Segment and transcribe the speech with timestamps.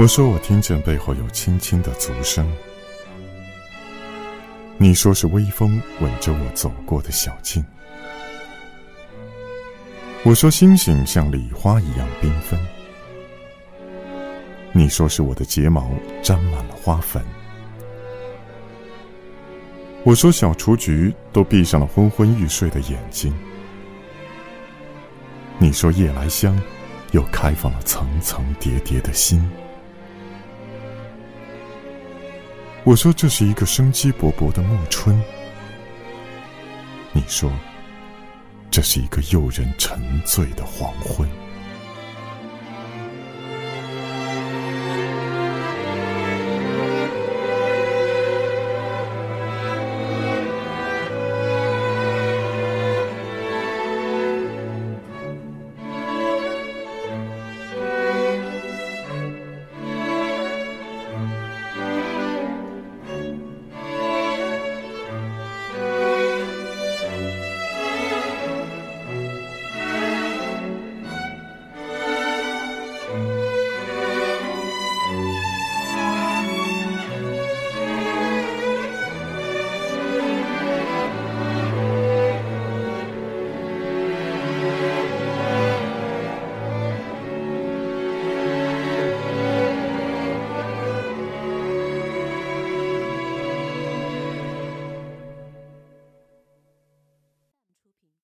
[0.00, 2.50] 我说我听见背后有轻轻的足声。
[4.78, 7.62] 你说是微风吻着我走过的小径。
[10.22, 12.58] 我说星星像礼花一样缤纷。
[14.72, 15.90] 你说是我的睫毛
[16.22, 17.22] 沾满了花粉。
[20.02, 23.34] 我说小雏菊都闭上了昏昏欲睡的眼睛。
[25.58, 26.58] 你说夜来香，
[27.10, 29.46] 又开放了层层叠叠的心。
[32.82, 35.20] 我说这是一个生机勃勃的暮春。
[37.12, 37.50] 你说
[38.70, 41.39] 这是一个诱人沉醉的黄昏。